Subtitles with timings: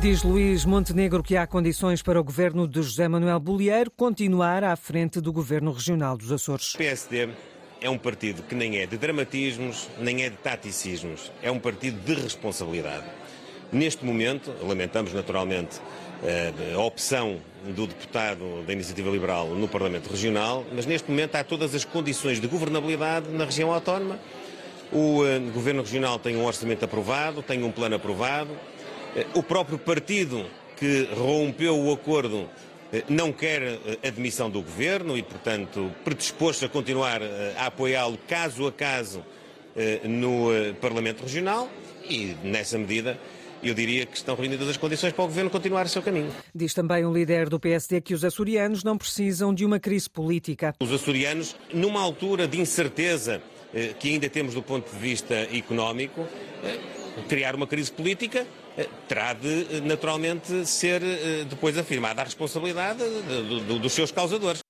[0.00, 4.74] Diz Luís Montenegro que há condições para o governo de José Manuel Bolieiro continuar à
[4.74, 6.74] frente do governo regional dos Açores.
[6.74, 7.28] O PSD
[7.82, 11.30] é um partido que nem é de dramatismos, nem é de taticismos.
[11.42, 13.04] É um partido de responsabilidade.
[13.70, 15.78] Neste momento, lamentamos naturalmente
[16.24, 17.36] eh, a opção
[17.76, 22.40] do deputado da Iniciativa Liberal no Parlamento Regional, mas neste momento há todas as condições
[22.40, 24.18] de governabilidade na região autónoma.
[24.90, 28.50] O eh, Governo Regional tem um orçamento aprovado, tem um plano aprovado,
[29.34, 32.48] o próprio partido que rompeu o acordo
[32.92, 38.18] eh, não quer a admissão do governo e, portanto, predisposto a continuar eh, a apoiá-lo
[38.28, 39.24] caso a caso
[40.02, 40.48] no
[40.80, 41.70] Parlamento Regional
[42.08, 43.16] e, nessa medida,
[43.62, 46.30] eu diria que estão reunidas as condições para o governo continuar o seu caminho.
[46.52, 50.74] Diz também o líder do PSD que os açorianos não precisam de uma crise política.
[50.80, 53.40] Os açorianos, numa altura de incerteza
[54.00, 56.26] que ainda temos do ponto de vista económico,
[57.28, 58.46] criar uma crise política
[58.76, 63.02] eh, terá de, eh, naturalmente, ser eh, depois afirmada a responsabilidade
[63.80, 64.60] dos seus causadores.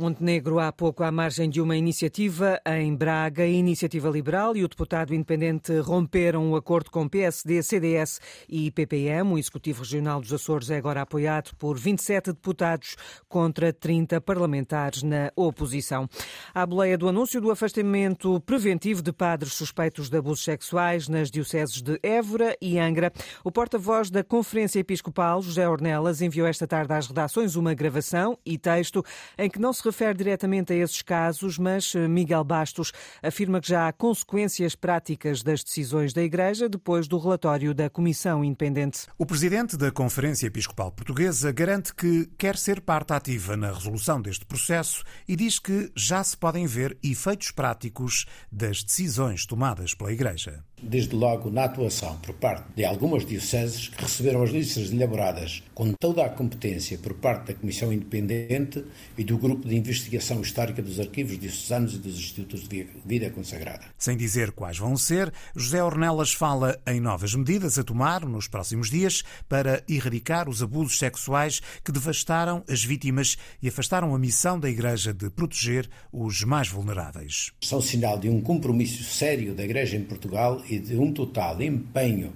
[0.00, 4.68] Montenegro, há pouco, à margem de uma iniciativa em Braga, a Iniciativa Liberal e o
[4.68, 9.32] deputado independente romperam o acordo com PSD, CDS e PPM.
[9.32, 12.94] O Executivo Regional dos Açores é agora apoiado por 27 deputados
[13.28, 16.08] contra 30 parlamentares na oposição.
[16.54, 21.82] À boleia do anúncio do afastamento preventivo de padres suspeitos de abusos sexuais nas dioceses
[21.82, 23.12] de Évora e Angra,
[23.42, 28.56] o porta-voz da Conferência Episcopal, José Ornelas, enviou esta tarde às redações uma gravação e
[28.56, 29.04] texto
[29.36, 33.68] em que não se refere diretamente a esses casos, mas eh, Miguel Bastos afirma que
[33.68, 39.06] já há consequências práticas das decisões da Igreja depois do relatório da Comissão Independente.
[39.16, 44.44] O presidente da Conferência Episcopal Portuguesa garante que quer ser parte ativa na resolução deste
[44.44, 50.62] processo e diz que já se podem ver efeitos práticos das decisões tomadas pela Igreja
[50.82, 55.92] desde logo na atuação por parte de algumas dioceses que receberam as listas elaboradas com
[55.92, 58.84] toda a competência por parte da Comissão Independente
[59.16, 63.84] e do Grupo de Investigação Histórica dos Arquivos Diocesanos e dos Institutos de Vida Consagrada.
[63.96, 68.90] Sem dizer quais vão ser, José Ornelas fala em novas medidas a tomar nos próximos
[68.90, 74.68] dias para erradicar os abusos sexuais que devastaram as vítimas e afastaram a missão da
[74.68, 77.52] Igreja de proteger os mais vulneráveis.
[77.60, 82.32] São sinal de um compromisso sério da Igreja em Portugal e de um total empenho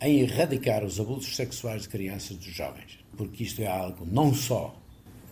[0.00, 4.34] em erradicar os abusos sexuais de crianças e dos jovens, porque isto é algo não
[4.34, 4.74] só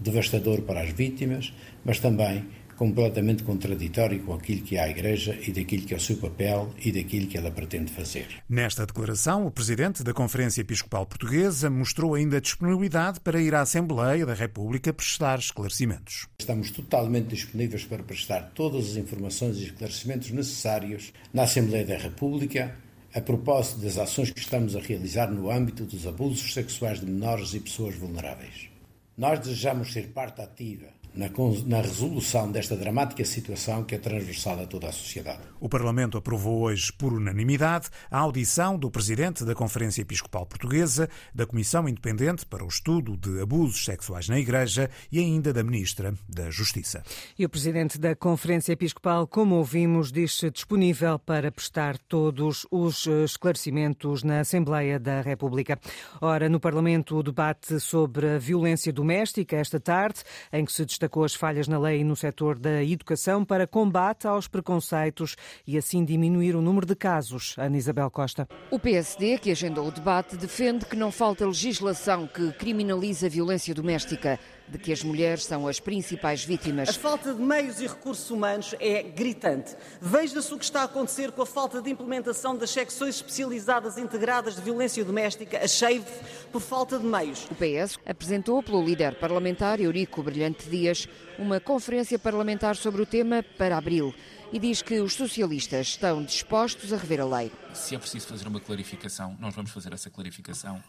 [0.00, 1.52] devastador para as vítimas,
[1.84, 6.00] mas também completamente contraditório com aquilo que é a Igreja e daquilo que é o
[6.00, 8.26] seu papel e daquilo que ela pretende fazer.
[8.48, 14.26] Nesta declaração, o presidente da Conferência Episcopal Portuguesa mostrou ainda disponibilidade para ir à Assembleia
[14.26, 16.26] da República prestar esclarecimentos.
[16.38, 22.76] Estamos totalmente disponíveis para prestar todas as informações e esclarecimentos necessários na Assembleia da República
[23.14, 27.54] a propósito das ações que estamos a realizar no âmbito dos abusos sexuais de menores
[27.54, 28.68] e pessoas vulneráveis.
[29.16, 31.30] Nós desejamos ser parte ativa na,
[31.66, 35.40] na, resolução desta dramática situação que é transversal a toda a sociedade.
[35.60, 41.46] O Parlamento aprovou hoje, por unanimidade, a audição do Presidente da Conferência Episcopal Portuguesa, da
[41.46, 46.50] Comissão Independente para o Estudo de Abusos Sexuais na Igreja e ainda da Ministra da
[46.50, 47.02] Justiça.
[47.38, 54.24] E o Presidente da Conferência Episcopal, como ouvimos, diz-se disponível para prestar todos os esclarecimentos
[54.24, 55.78] na Assembleia da República.
[56.20, 60.20] Ora, no Parlamento, o debate sobre a violência doméstica esta tarde,
[60.52, 64.26] em que se destaca destacou as falhas na lei no setor da educação para combate
[64.26, 67.54] aos preconceitos e assim diminuir o número de casos.
[67.58, 68.48] Ana Isabel Costa.
[68.70, 73.74] O PSD, que agendou o debate, defende que não falta legislação que criminaliza a violência
[73.74, 74.38] doméstica
[74.68, 76.88] de que as mulheres são as principais vítimas.
[76.88, 79.76] A falta de meios e recursos humanos é gritante.
[80.00, 84.56] Veja-se o que está a acontecer com a falta de implementação das secções especializadas integradas
[84.56, 86.04] de violência doméstica, a SHAVE,
[86.50, 87.46] por falta de meios.
[87.50, 91.08] O PS apresentou pelo líder parlamentar Eurico Brilhante Dias
[91.38, 94.14] uma conferência parlamentar sobre o tema para abril
[94.52, 97.52] e diz que os socialistas estão dispostos a rever a lei.
[97.72, 100.82] Se é preciso fazer uma clarificação, nós vamos fazer essa clarificação.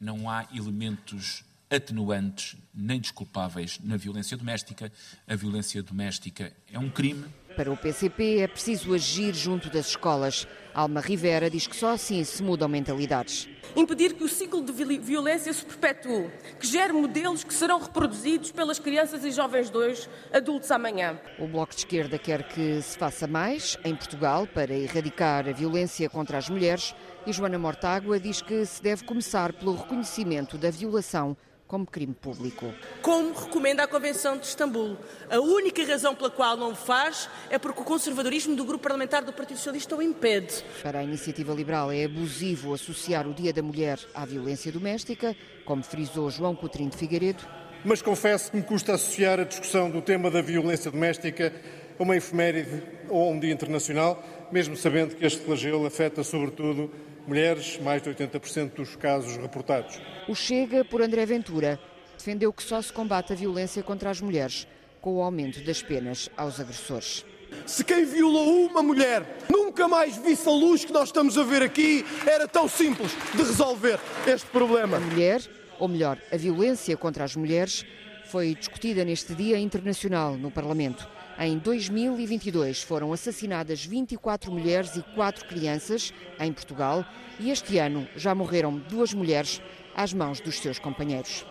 [0.00, 4.92] Não há elementos atenuantes nem desculpáveis na violência doméstica.
[5.26, 7.24] A violência doméstica é um crime.
[7.56, 10.46] Para o PCP é preciso agir junto das escolas.
[10.74, 13.46] Alma Rivera diz que só assim se mudam mentalidades.
[13.76, 18.78] Impedir que o ciclo de violência se perpetue, que gere modelos que serão reproduzidos pelas
[18.78, 21.18] crianças e jovens de hoje, adultos amanhã.
[21.38, 26.08] O Bloco de Esquerda quer que se faça mais em Portugal para erradicar a violência
[26.08, 26.94] contra as mulheres
[27.26, 31.36] e Joana Mortágua diz que se deve começar pelo reconhecimento da violação
[31.72, 32.70] como crime público.
[33.00, 34.94] Como recomenda a Convenção de Istambul.
[35.30, 39.24] A única razão pela qual não o faz é porque o conservadorismo do grupo parlamentar
[39.24, 40.62] do Partido Socialista o impede.
[40.82, 45.34] Para a Iniciativa Liberal é abusivo associar o Dia da Mulher à violência doméstica,
[45.64, 47.42] como frisou João Coutrinho de Figueiredo.
[47.86, 51.54] Mas confesso que me custa associar a discussão do tema da violência doméstica
[51.98, 54.22] a uma efeméride ou a um dia internacional,
[54.52, 56.90] mesmo sabendo que este flagelo afeta sobretudo
[57.26, 60.00] mulheres, mais de 80% dos casos reportados.
[60.28, 61.78] O Chega, por André Ventura,
[62.16, 64.66] defendeu que só se combate a violência contra as mulheres
[65.00, 67.24] com o aumento das penas aos agressores.
[67.66, 71.62] Se quem violou uma mulher nunca mais visse a luz que nós estamos a ver
[71.62, 74.96] aqui, era tão simples de resolver este problema.
[74.96, 75.40] A mulher,
[75.78, 77.84] ou melhor, a violência contra as mulheres,
[78.26, 81.06] foi discutida neste Dia Internacional no Parlamento.
[81.44, 87.04] Em 2022 foram assassinadas 24 mulheres e 4 crianças em Portugal
[87.40, 89.60] e este ano já morreram duas mulheres
[89.92, 91.44] às mãos dos seus companheiros.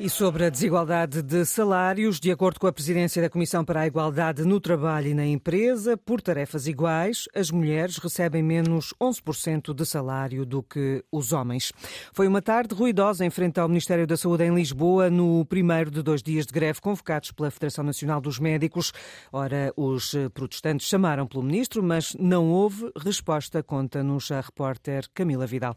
[0.00, 3.86] E sobre a desigualdade de salários, de acordo com a presidência da Comissão para a
[3.88, 9.84] Igualdade no Trabalho e na Empresa, por tarefas iguais, as mulheres recebem menos 11% de
[9.84, 11.72] salário do que os homens.
[12.12, 16.00] Foi uma tarde ruidosa em frente ao Ministério da Saúde em Lisboa, no primeiro de
[16.00, 18.92] dois dias de greve convocados pela Federação Nacional dos Médicos.
[19.32, 25.76] Ora, os protestantes chamaram pelo ministro, mas não houve resposta, conta-nos a repórter Camila Vidal.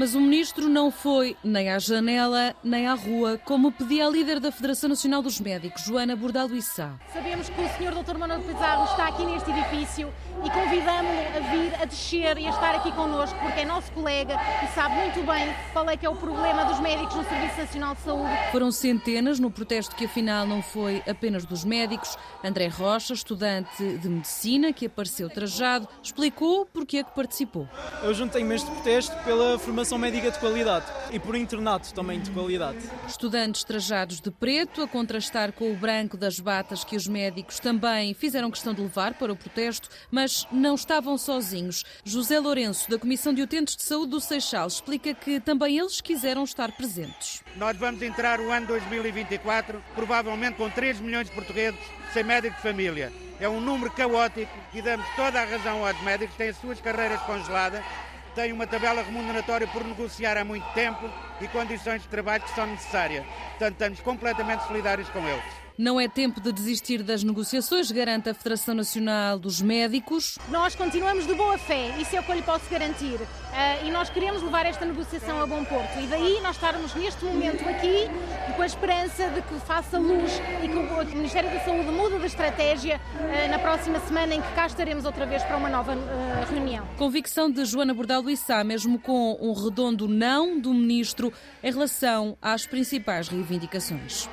[0.00, 4.40] Mas o ministro não foi nem à janela nem à rua, como pedia a líder
[4.40, 6.94] da Federação Nacional dos Médicos, Joana Bordalo Issá.
[7.12, 8.16] Sabemos que o senhor Dr.
[8.16, 10.10] Manuel Pizarro está aqui neste edifício
[10.42, 14.38] e convidamos-lo a vir, a descer e a estar aqui connosco, porque é nosso colega
[14.64, 17.94] e sabe muito bem qual é que é o problema dos médicos no Serviço Nacional
[17.94, 18.32] de Saúde.
[18.52, 22.16] Foram centenas no protesto que afinal não foi apenas dos médicos.
[22.42, 27.68] André Rocha, estudante de medicina, que apareceu trajado, explicou porque é que participou.
[28.02, 32.78] Eu juntei-me este protesto pela formação médica de qualidade e por internato também de qualidade.
[33.08, 38.14] Estudantes trajados de preto, a contrastar com o branco das batas que os médicos também
[38.14, 41.84] fizeram questão de levar para o protesto, mas não estavam sozinhos.
[42.04, 46.44] José Lourenço, da Comissão de Utentes de Saúde do Seixal, explica que também eles quiseram
[46.44, 47.42] estar presentes.
[47.56, 51.80] Nós vamos entrar o ano 2024, provavelmente com 3 milhões de portugueses
[52.12, 53.12] sem médico de família.
[53.38, 57.20] É um número caótico e damos toda a razão aos médicos, têm as suas carreiras
[57.22, 57.82] congeladas
[58.30, 61.10] têm uma tabela remuneratória por negociar há muito tempo
[61.40, 63.24] e condições de trabalho que são necessárias.
[63.50, 65.59] Portanto, estamos completamente solidários com eles.
[65.80, 70.36] Não é tempo de desistir das negociações, garante a Federação Nacional dos Médicos.
[70.50, 73.14] Nós continuamos de boa fé, isso é o que eu lhe posso garantir.
[73.14, 75.98] Uh, e nós queremos levar esta negociação a bom porto.
[75.98, 78.10] E daí nós estarmos neste momento aqui
[78.54, 82.26] com a esperança de que faça luz e que o Ministério da Saúde mude de
[82.26, 86.52] estratégia uh, na próxima semana em que cá estaremos outra vez para uma nova uh,
[86.52, 86.86] reunião.
[86.98, 88.30] Convicção de Joana Bordal do
[88.66, 94.28] mesmo com um redondo não do Ministro em relação às principais reivindicações.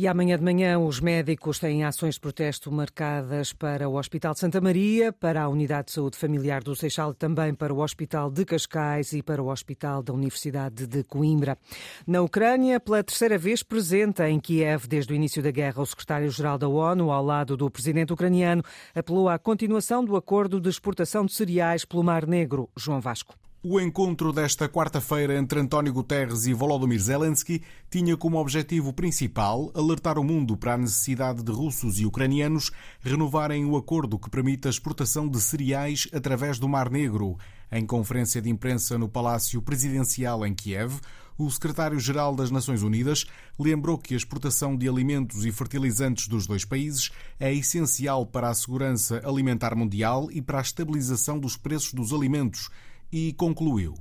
[0.00, 4.38] E amanhã de manhã os médicos têm ações de protesto marcadas para o Hospital de
[4.38, 8.44] Santa Maria, para a Unidade de Saúde Familiar do Seixal, também para o Hospital de
[8.44, 11.58] Cascais e para o Hospital da Universidade de Coimbra.
[12.06, 16.58] Na Ucrânia, pela terceira vez presente em Kiev desde o início da guerra, o secretário-geral
[16.58, 18.62] da ONU, ao lado do presidente ucraniano,
[18.94, 22.70] apelou à continuação do acordo de exportação de cereais pelo Mar Negro.
[22.76, 23.34] João Vasco.
[23.70, 27.60] O encontro desta quarta-feira entre António Guterres e Volodymyr Zelensky
[27.90, 32.70] tinha como objetivo principal alertar o mundo para a necessidade de russos e ucranianos
[33.02, 37.36] renovarem o acordo que permite a exportação de cereais através do Mar Negro.
[37.70, 40.98] Em conferência de imprensa no Palácio Presidencial em Kiev,
[41.36, 43.26] o secretário-geral das Nações Unidas
[43.58, 48.54] lembrou que a exportação de alimentos e fertilizantes dos dois países é essencial para a
[48.54, 52.70] segurança alimentar mundial e para a estabilização dos preços dos alimentos
[53.12, 53.94] e concluiu.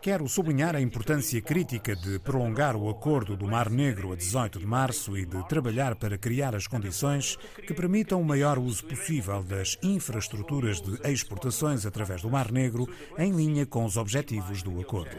[0.00, 4.66] Quero sublinhar a importância crítica de prolongar o acordo do Mar Negro a 18 de
[4.66, 9.78] março e de trabalhar para criar as condições que permitam o maior uso possível das
[9.84, 15.16] infraestruturas de exportações através do Mar Negro, em linha com os objetivos do acordo.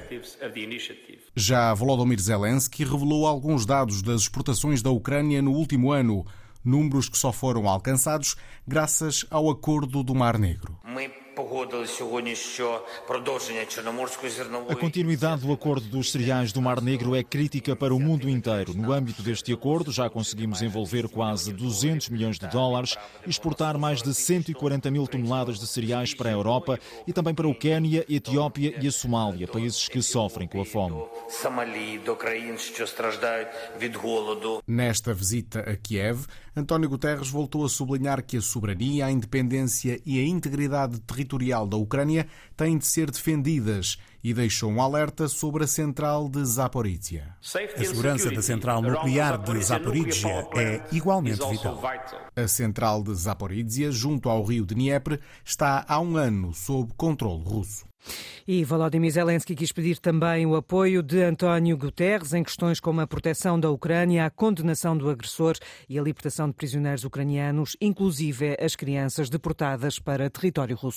[1.33, 6.25] Já Volodymyr Zelensky revelou alguns dados das exportações da Ucrânia no último ano,
[6.65, 8.35] números que só foram alcançados
[8.67, 10.77] graças ao acordo do Mar Negro.
[14.69, 18.75] A continuidade do acordo dos cereais do Mar Negro é crítica para o mundo inteiro.
[18.75, 24.13] No âmbito deste acordo, já conseguimos envolver quase 200 milhões de dólares exportar mais de
[24.13, 28.87] 140 mil toneladas de cereais para a Europa e também para o Quênia, Etiópia e
[28.87, 31.03] a Somália, países que sofrem com a fome.
[34.67, 40.19] Nesta visita a Kiev, António Guterres voltou a sublinhar que a soberania, a independência e
[40.19, 41.22] a integridade territorial
[41.69, 47.35] da Ucrânia têm de ser defendidas e deixou um alerta sobre a central de Zaporizhia.
[47.41, 51.81] A segurança da central nuclear de Zaporizhia é igualmente vital.
[52.35, 57.43] A central de Zaporizhia, junto ao rio de Dnieper, está há um ano sob controle
[57.43, 57.85] russo.
[58.45, 63.07] E Volodymyr Zelensky quis pedir também o apoio de António Guterres em questões como a
[63.07, 65.55] proteção da Ucrânia, a condenação do agressor
[65.87, 70.91] e a libertação de prisioneiros ucranianos, inclusive as crianças deportadas para território russo.